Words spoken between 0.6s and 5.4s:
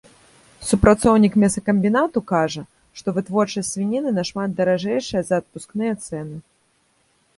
Супрацоўнік мясакамбінату кажа, што вытворчасць свініны нашмат даражэйшая за